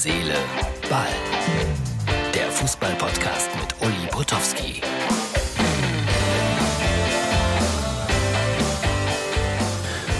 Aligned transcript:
Seele, 0.00 0.36
Ball. 0.88 1.08
Der 2.32 2.48
Fußball-Podcast 2.52 3.50
mit 3.56 3.74
Uli 3.80 4.06
Potowski. 4.12 4.80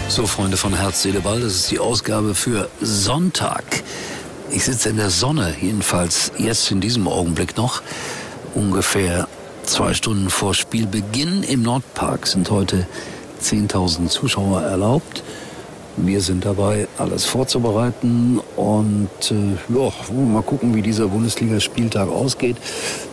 So, 0.09 0.27
Freunde 0.27 0.57
von 0.57 0.73
Herz, 0.73 1.01
Seele, 1.01 1.21
Ball, 1.21 1.39
das 1.39 1.55
ist 1.55 1.71
die 1.71 1.79
Ausgabe 1.79 2.35
für 2.35 2.69
Sonntag. 2.81 3.63
Ich 4.49 4.65
sitze 4.65 4.89
in 4.89 4.97
der 4.97 5.09
Sonne, 5.09 5.55
jedenfalls 5.61 6.33
jetzt 6.37 6.69
in 6.71 6.81
diesem 6.81 7.07
Augenblick 7.07 7.55
noch. 7.55 7.81
Ungefähr 8.55 9.29
zwei 9.63 9.93
Stunden 9.93 10.29
vor 10.29 10.55
Spielbeginn 10.55 11.41
im 11.43 11.61
Nordpark 11.61 12.27
sind 12.27 12.49
heute 12.49 12.85
10.000 13.41 14.09
Zuschauer 14.09 14.61
erlaubt. 14.61 15.23
Wir 15.97 16.21
sind 16.21 16.45
dabei, 16.45 16.87
alles 16.97 17.25
vorzubereiten 17.25 18.39
und 18.55 19.09
äh, 19.31 19.73
ja, 19.73 19.91
mal 20.13 20.43
gucken, 20.43 20.73
wie 20.75 20.81
dieser 20.81 21.07
Bundesligaspieltag 21.07 22.09
ausgeht. 22.09 22.57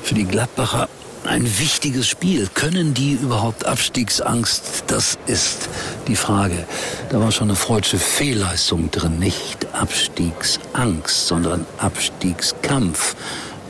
Für 0.02 0.14
die 0.14 0.24
Gladbacher 0.24 0.88
ein 1.26 1.44
wichtiges 1.58 2.06
Spiel. 2.06 2.48
Können 2.54 2.94
die 2.94 3.12
überhaupt 3.12 3.66
Abstiegsangst? 3.66 4.84
Das 4.86 5.18
ist 5.26 5.68
die 6.06 6.16
Frage. 6.16 6.66
Da 7.10 7.20
war 7.20 7.32
schon 7.32 7.48
eine 7.48 7.56
freudsche 7.56 7.98
Fehlleistung 7.98 8.90
drin. 8.90 9.18
Nicht 9.18 9.66
Abstiegsangst, 9.74 11.26
sondern 11.26 11.66
Abstiegskampf. 11.78 13.16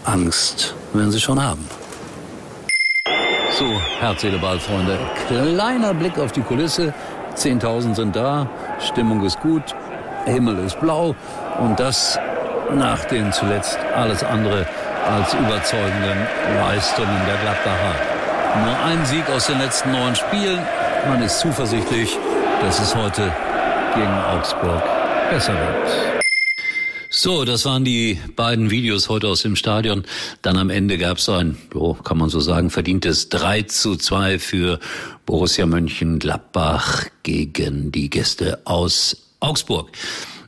Angst 0.04 0.74
werden 0.92 1.10
sie 1.10 1.20
schon 1.20 1.42
haben. 1.42 1.66
So, 3.58 3.64
Herz, 4.00 4.20
Seele. 4.20 4.38
Kleiner 5.28 5.94
Blick 5.94 6.18
auf 6.18 6.30
die 6.32 6.42
Kulisse. 6.42 6.92
10.000 7.36 7.94
sind 7.94 8.16
da, 8.16 8.48
Stimmung 8.80 9.24
ist 9.24 9.40
gut, 9.40 9.74
Himmel 10.24 10.58
ist 10.64 10.80
blau 10.80 11.14
und 11.60 11.78
das 11.78 12.18
nach 12.74 13.04
den 13.04 13.32
zuletzt 13.32 13.78
alles 13.94 14.24
andere 14.24 14.66
als 15.08 15.34
überzeugenden 15.34 16.26
Leistungen 16.58 17.20
der 17.26 17.36
Gladbacher. 17.36 17.94
Nur 18.64 18.84
ein 18.84 19.04
Sieg 19.04 19.28
aus 19.30 19.46
den 19.46 19.58
letzten 19.58 19.92
neun 19.92 20.14
Spielen. 20.14 20.60
Man 21.08 21.22
ist 21.22 21.38
zuversichtlich, 21.38 22.18
dass 22.60 22.80
es 22.80 22.94
heute 22.96 23.30
gegen 23.94 24.18
Augsburg 24.34 24.82
besser 25.30 25.52
wird. 25.52 26.15
So, 27.08 27.44
das 27.44 27.64
waren 27.64 27.84
die 27.84 28.18
beiden 28.34 28.70
Videos 28.70 29.08
heute 29.08 29.28
aus 29.28 29.42
dem 29.42 29.54
Stadion. 29.54 30.04
Dann 30.42 30.56
am 30.56 30.70
Ende 30.70 30.98
gab 30.98 31.18
es 31.18 31.28
ein, 31.28 31.56
oh, 31.74 31.94
kann 31.94 32.18
man 32.18 32.30
so 32.30 32.40
sagen, 32.40 32.70
verdientes 32.70 33.28
3 33.28 33.62
zu 33.62 33.96
2 33.96 34.38
für 34.38 34.80
Borussia 35.24 35.66
Mönchengladbach 35.66 37.06
gegen 37.22 37.92
die 37.92 38.10
Gäste 38.10 38.60
aus 38.64 39.16
Augsburg. 39.38 39.90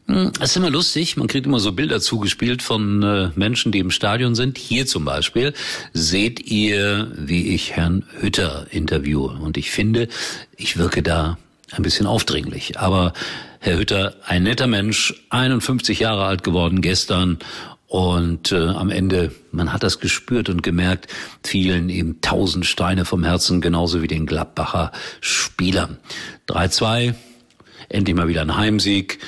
Hm, 0.07 0.33
es 0.41 0.51
ist 0.51 0.57
immer 0.57 0.71
lustig, 0.71 1.17
man 1.17 1.29
kriegt 1.29 1.47
immer 1.47 1.61
so 1.61 1.73
Bilder 1.73 2.01
zugespielt 2.01 2.63
von 2.63 3.03
äh, 3.03 3.31
Menschen, 3.37 3.71
die 3.71 3.79
im 3.79 3.91
Stadion 3.91 4.35
sind. 4.35 4.59
Hier 4.59 4.87
zum 4.87 5.05
Beispiel 5.05 5.55
seht 5.93 6.41
ihr, 6.51 7.13
wie 7.17 7.55
ich 7.55 7.73
Herrn 7.73 8.05
Hütter 8.21 8.67
interviewe. 8.71 9.39
Und 9.41 9.57
ich 9.57 9.71
finde, 9.71 10.09
ich 10.57 10.77
wirke 10.77 11.03
da 11.03 11.39
ein 11.73 11.83
bisschen 11.83 12.07
aufdringlich. 12.07 12.79
Aber 12.79 13.13
Herr 13.61 13.79
Hütter, 13.79 14.15
ein 14.25 14.45
netter 14.45 14.67
Mensch, 14.67 15.15
51 15.31 16.01
Jahre 16.01 16.25
alt 16.25 16.45
geworden 16.45 16.81
gestern 16.81 17.39
und 17.89 18.53
äh, 18.53 18.69
am 18.69 18.91
Ende, 18.91 19.33
man 19.51 19.73
hat 19.73 19.83
das 19.83 19.99
gespürt 19.99 20.51
und 20.51 20.63
gemerkt, 20.63 21.07
fielen 21.43 21.89
ihm 21.89 22.21
tausend 22.21 22.67
Steine 22.67 23.07
vom 23.07 23.25
Herzen, 23.25 23.63
genauso 23.63 24.03
wie 24.03 24.07
den 24.07 24.27
Gladbacher 24.27 24.93
Spielern. 25.23 25.97
3-2, 26.49 27.15
endlich 27.89 28.15
mal 28.15 28.29
wieder 28.29 28.43
ein 28.43 28.57
Heimsieg, 28.57 29.21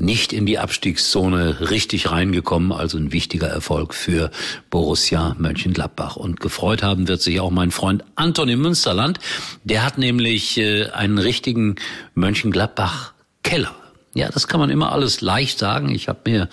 nicht 0.00 0.32
in 0.32 0.46
die 0.46 0.58
Abstiegszone 0.58 1.70
richtig 1.70 2.10
reingekommen, 2.10 2.72
also 2.72 2.98
ein 2.98 3.12
wichtiger 3.12 3.48
Erfolg 3.48 3.94
für 3.94 4.30
Borussia 4.70 5.36
Mönchengladbach. 5.38 6.16
Und 6.16 6.40
gefreut 6.40 6.82
haben 6.82 7.06
wird 7.06 7.22
sich 7.22 7.40
auch 7.40 7.50
mein 7.50 7.70
Freund 7.70 8.04
Anton 8.16 8.48
im 8.48 8.62
Münsterland. 8.62 9.20
Der 9.64 9.84
hat 9.84 9.98
nämlich 9.98 10.58
äh, 10.58 10.86
einen 10.90 11.18
richtigen 11.18 11.76
Mönchengladbach 12.14 13.12
Keller. 13.42 13.74
Ja, 14.12 14.28
das 14.28 14.48
kann 14.48 14.58
man 14.58 14.70
immer 14.70 14.90
alles 14.90 15.20
leicht 15.20 15.58
sagen. 15.58 15.94
Ich 15.94 16.08
habe 16.08 16.28
mir 16.28 16.48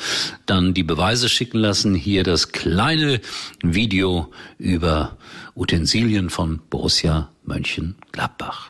dann 0.45 0.75
die 0.75 0.83
Beweise 0.83 1.27
schicken 1.27 1.57
lassen. 1.57 1.95
Hier 1.95 2.23
das 2.23 2.51
kleine 2.51 3.19
Video 3.63 4.31
über 4.59 5.17
Utensilien 5.55 6.29
von 6.29 6.61
Borussia 6.69 7.29
Mönchengladbach. 7.45 8.67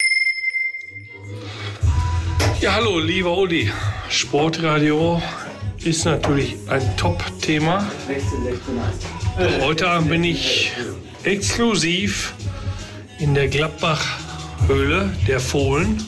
Ja, 2.60 2.74
hallo, 2.74 2.98
lieber 2.98 3.38
Uli. 3.38 3.72
Sportradio 4.10 5.22
ist 5.84 6.06
natürlich 6.06 6.56
ein 6.68 6.98
Top-Thema. 6.98 7.86
Heute 9.62 9.88
Abend 9.88 10.10
bin 10.10 10.24
ich 10.24 10.72
exklusiv 11.24 12.34
in 13.20 13.36
der 13.36 13.48
Gladbach-Höhle 13.48 15.14
der 15.28 15.40
Fohlen, 15.40 16.04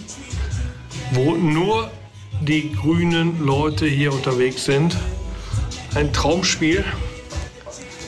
wo 1.12 1.36
nur 1.36 1.92
die 2.42 2.72
grünen 2.74 3.46
Leute 3.46 3.86
hier 3.86 4.12
unterwegs 4.12 4.66
sind. 4.66 4.98
Ein 5.94 6.12
Traumspiel. 6.14 6.84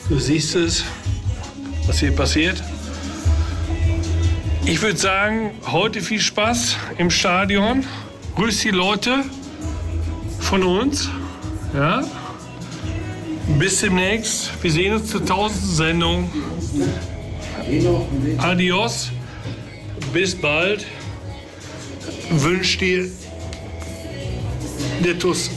Du 0.10 0.18
siehst 0.18 0.56
es, 0.56 0.84
was 1.86 2.00
hier 2.00 2.16
passiert. 2.16 2.64
Ich 4.66 4.82
würde 4.82 4.98
sagen, 4.98 5.52
heute 5.68 6.02
viel 6.02 6.20
Spaß 6.20 6.78
im 6.98 7.12
Stadion. 7.12 7.86
Grüß 8.36 8.62
die 8.62 8.72
Leute 8.72 9.24
von 10.40 10.64
uns. 10.64 11.10
Ja. 11.74 12.04
Bis 13.60 13.82
demnächst. 13.82 14.52
Wir 14.62 14.72
sehen 14.72 14.94
uns 14.94 15.10
zur 15.10 15.26
tausendsten 15.26 15.76
Sendung. 15.76 16.32
Adios. 18.38 19.12
Bis 20.14 20.36
bald. 20.36 20.86
Wünsch 22.30 22.78
dir 22.78 23.10
der 25.04 25.20
TUS. 25.20 25.50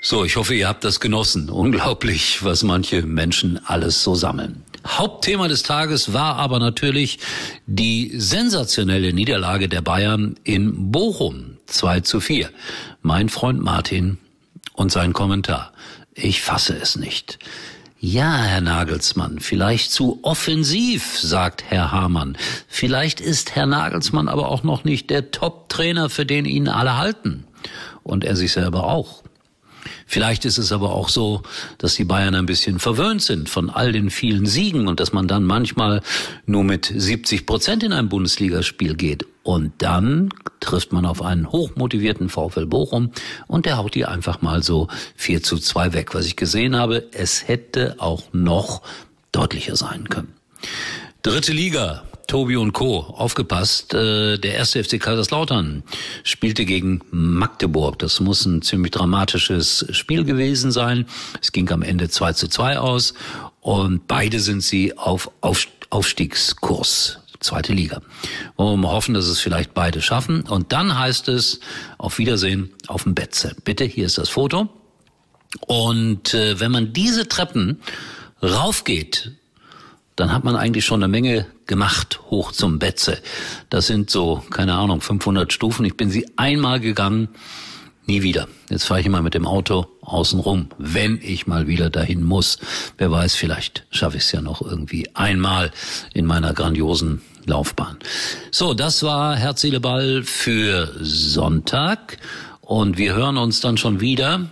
So, 0.00 0.24
ich 0.24 0.36
hoffe, 0.36 0.54
ihr 0.54 0.68
habt 0.68 0.84
das 0.84 1.00
genossen. 1.00 1.48
Unglaublich, 1.48 2.44
was 2.44 2.62
manche 2.62 3.02
Menschen 3.02 3.60
alles 3.64 4.02
so 4.02 4.14
sammeln. 4.14 4.62
Hauptthema 4.86 5.48
des 5.48 5.62
Tages 5.62 6.12
war 6.12 6.36
aber 6.36 6.58
natürlich 6.58 7.18
die 7.66 8.12
sensationelle 8.16 9.12
Niederlage 9.12 9.68
der 9.68 9.80
Bayern 9.80 10.36
in 10.44 10.90
Bochum 10.90 11.56
2 11.66 12.00
zu 12.00 12.20
4. 12.20 12.50
Mein 13.02 13.28
Freund 13.28 13.62
Martin 13.62 14.18
und 14.74 14.92
sein 14.92 15.12
Kommentar. 15.12 15.72
Ich 16.14 16.42
fasse 16.42 16.76
es 16.76 16.96
nicht. 16.96 17.38
Ja, 18.04 18.36
Herr 18.36 18.60
Nagelsmann, 18.60 19.38
vielleicht 19.38 19.92
zu 19.92 20.18
offensiv, 20.22 21.20
sagt 21.20 21.62
Herr 21.68 21.92
Hamann. 21.92 22.36
Vielleicht 22.66 23.20
ist 23.20 23.54
Herr 23.54 23.66
Nagelsmann 23.66 24.26
aber 24.26 24.48
auch 24.48 24.64
noch 24.64 24.82
nicht 24.82 25.08
der 25.08 25.30
Top-Trainer, 25.30 26.10
für 26.10 26.26
den 26.26 26.44
ihn 26.44 26.68
alle 26.68 26.98
halten 26.98 27.44
und 28.02 28.24
er 28.24 28.34
sich 28.34 28.50
selber 28.50 28.88
auch. 28.88 29.21
Vielleicht 30.12 30.44
ist 30.44 30.58
es 30.58 30.72
aber 30.72 30.92
auch 30.92 31.08
so, 31.08 31.40
dass 31.78 31.94
die 31.94 32.04
Bayern 32.04 32.34
ein 32.34 32.44
bisschen 32.44 32.78
verwöhnt 32.78 33.22
sind 33.22 33.48
von 33.48 33.70
all 33.70 33.92
den 33.92 34.10
vielen 34.10 34.44
Siegen 34.44 34.86
und 34.86 35.00
dass 35.00 35.14
man 35.14 35.26
dann 35.26 35.42
manchmal 35.42 36.02
nur 36.44 36.64
mit 36.64 36.92
70 36.94 37.46
Prozent 37.46 37.82
in 37.82 37.94
ein 37.94 38.10
Bundesligaspiel 38.10 38.94
geht. 38.94 39.24
Und 39.42 39.72
dann 39.78 40.28
trifft 40.60 40.92
man 40.92 41.06
auf 41.06 41.22
einen 41.22 41.50
hochmotivierten 41.50 42.28
VfL 42.28 42.66
Bochum 42.66 43.12
und 43.46 43.64
der 43.64 43.78
haut 43.78 43.94
die 43.94 44.04
einfach 44.04 44.42
mal 44.42 44.62
so 44.62 44.88
4 45.16 45.42
zu 45.42 45.56
2 45.56 45.94
weg. 45.94 46.14
Was 46.14 46.26
ich 46.26 46.36
gesehen 46.36 46.76
habe, 46.76 47.08
es 47.12 47.48
hätte 47.48 47.94
auch 47.96 48.24
noch 48.34 48.82
deutlicher 49.32 49.76
sein 49.76 50.10
können. 50.10 50.34
Dritte 51.22 51.54
Liga, 51.54 52.02
Tobi 52.26 52.56
und 52.56 52.72
Co. 52.72 52.98
Aufgepasst. 52.98 53.94
Äh, 53.94 54.38
der 54.38 54.54
erste 54.54 54.82
FC 54.82 55.00
Kaiserslautern 55.00 55.82
spielte 56.24 56.64
gegen 56.64 57.00
Magdeburg. 57.10 57.98
Das 57.98 58.20
muss 58.20 58.44
ein 58.46 58.62
ziemlich 58.62 58.92
dramatisches 58.92 59.86
Spiel 59.90 60.24
gewesen 60.24 60.72
sein. 60.72 61.06
Es 61.40 61.52
ging 61.52 61.70
am 61.70 61.82
Ende 61.82 62.08
2 62.08 62.32
zu 62.32 62.48
2 62.48 62.78
aus 62.78 63.14
und 63.60 64.06
beide 64.06 64.40
sind 64.40 64.62
sie 64.62 64.96
auf 64.96 65.30
Aufstiegskurs. 65.90 67.18
Zweite 67.40 67.72
Liga. 67.72 68.00
Wollen 68.56 68.74
wir 68.74 68.88
mal 68.88 68.92
hoffen, 68.92 69.14
dass 69.14 69.26
es 69.26 69.40
vielleicht 69.40 69.74
beide 69.74 70.00
schaffen. 70.00 70.42
Und 70.42 70.72
dann 70.72 70.96
heißt 70.96 71.28
es 71.28 71.58
auf 71.98 72.18
Wiedersehen 72.18 72.72
auf 72.86 73.02
dem 73.02 73.14
Betze. 73.14 73.56
Bitte, 73.64 73.84
hier 73.84 74.06
ist 74.06 74.16
das 74.16 74.28
Foto. 74.28 74.68
Und 75.66 76.34
äh, 76.34 76.60
wenn 76.60 76.70
man 76.70 76.92
diese 76.92 77.28
Treppen 77.28 77.80
raufgeht, 78.42 79.32
dann 80.16 80.32
hat 80.32 80.44
man 80.44 80.56
eigentlich 80.56 80.84
schon 80.84 81.02
eine 81.02 81.10
Menge 81.10 81.46
gemacht 81.66 82.20
hoch 82.30 82.52
zum 82.52 82.78
Betze. 82.78 83.18
Das 83.70 83.86
sind 83.86 84.10
so, 84.10 84.42
keine 84.50 84.74
Ahnung, 84.74 85.00
500 85.00 85.52
Stufen. 85.52 85.84
Ich 85.84 85.96
bin 85.96 86.10
sie 86.10 86.26
einmal 86.36 86.80
gegangen, 86.80 87.28
nie 88.06 88.22
wieder. 88.22 88.48
Jetzt 88.68 88.84
fahre 88.84 89.00
ich 89.00 89.06
immer 89.06 89.22
mit 89.22 89.34
dem 89.34 89.46
Auto 89.46 89.86
außen 90.02 90.40
rum, 90.40 90.68
wenn 90.78 91.18
ich 91.22 91.46
mal 91.46 91.66
wieder 91.66 91.88
dahin 91.88 92.22
muss. 92.24 92.58
Wer 92.98 93.10
weiß, 93.10 93.36
vielleicht 93.36 93.86
schaffe 93.90 94.16
ich 94.16 94.24
es 94.24 94.32
ja 94.32 94.40
noch 94.40 94.60
irgendwie 94.60 95.08
einmal 95.14 95.70
in 96.12 96.26
meiner 96.26 96.52
grandiosen 96.52 97.22
Laufbahn. 97.46 97.98
So, 98.50 98.74
das 98.74 99.02
war 99.02 99.36
Herz, 99.36 99.64
für 100.24 100.92
Sonntag. 101.00 102.18
Und 102.60 102.98
wir 102.98 103.14
hören 103.14 103.38
uns 103.38 103.60
dann 103.60 103.76
schon 103.76 104.00
wieder 104.00 104.50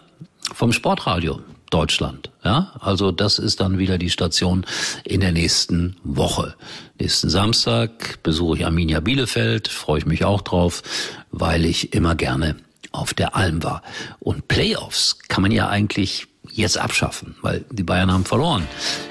vom 0.55 0.73
Sportradio. 0.73 1.41
Deutschland. 1.71 2.31
Ja, 2.45 2.73
also 2.81 3.13
das 3.13 3.39
ist 3.39 3.61
dann 3.61 3.79
wieder 3.79 3.99
die 3.99 4.11
Station 4.11 4.67
in 5.05 5.21
der 5.21 5.33
nächsten 5.33 5.97
Woche. 6.03 6.55
Nächsten 6.99 7.31
Samstag 7.31 8.23
besuche 8.23 8.59
ich 8.59 8.67
Arminia 8.67 9.01
Bielefeld, 9.01 9.69
freue 9.69 9.99
ich 9.99 10.07
mich 10.07 10.25
auch 10.25 10.43
drauf, 10.43 10.83
weil 11.31 11.65
ich 11.65 11.95
immer 11.95 12.15
gerne 12.15 12.57
auf 12.93 13.15
der 13.15 13.37
Alm 13.37 13.63
war. 13.63 13.83
Und 14.19 14.49
Playoffs 14.49 15.19
kann 15.29 15.43
man 15.43 15.53
ja 15.53 15.69
eigentlich 15.69 16.27
jetzt 16.53 16.79
abschaffen, 16.79 17.37
weil 17.43 17.65
die 17.71 17.85
Bayern 17.85 18.13
haben 18.13 18.25
verloren. 18.25 18.67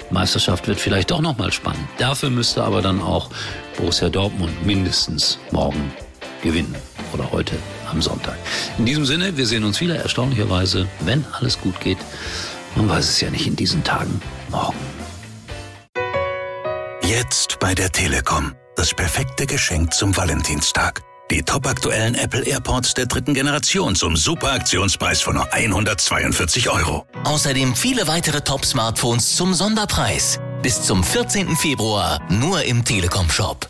Die 0.10 0.14
Meisterschaft 0.14 0.68
wird 0.68 0.80
vielleicht 0.80 1.12
doch 1.12 1.22
nochmal 1.22 1.54
spannend. 1.54 1.88
Dafür 1.98 2.30
müsste 2.30 2.64
aber 2.64 2.82
dann 2.82 3.02
auch 3.02 3.30
Borussia 3.78 4.10
Dortmund 4.10 4.66
mindestens 4.66 5.40
morgen 5.52 5.92
gewinnen 6.42 6.76
oder 7.14 7.32
heute 7.32 7.56
am 7.92 8.02
Sonntag. 8.02 8.38
In 8.78 8.86
diesem 8.86 9.06
Sinne, 9.06 9.38
wir 9.38 9.46
sehen 9.46 9.64
uns 9.64 9.80
wieder 9.82 9.96
erstaunlicherweise, 9.96 10.88
wenn 11.02 11.26
alles 11.40 11.60
gut 11.60 11.80
geht. 11.80 11.98
Man 12.76 12.88
weiß 12.90 13.10
es 13.10 13.22
ja 13.22 13.30
nicht 13.30 13.48
in 13.48 13.56
diesen 13.56 13.84
Tagen. 13.84 14.22
Morgen. 14.50 14.78
Jetzt 17.02 17.60
bei 17.60 17.74
der 17.74 17.92
Telekom. 17.92 18.54
Das 18.76 18.94
perfekte 18.94 19.46
Geschenk 19.46 19.94
zum 19.94 20.16
Valentinstag. 20.16 21.02
Die 21.32 21.44
topaktuellen 21.44 22.16
Apple 22.16 22.42
AirPods 22.42 22.96
der 22.96 23.06
dritten 23.06 23.36
Generation 23.36 23.94
zum 23.96 24.16
super 24.16 24.54
Aktionspreis 24.54 25.22
von 25.22 25.36
nur 25.36 25.54
142 25.54 26.72
Euro. 26.72 27.06
Außerdem 27.24 27.76
viele 27.76 28.08
weitere 28.08 28.42
Top-Smartphones 28.42 29.36
zum 29.36 29.54
Sonderpreis. 29.54 30.40
Bis 30.64 30.82
zum 30.82 31.04
14. 31.04 31.56
Februar 31.56 32.20
nur 32.30 32.64
im 32.64 32.84
Telekom-Shop. 32.84 33.70